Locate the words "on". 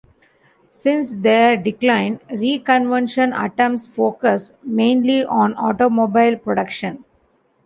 5.23-5.53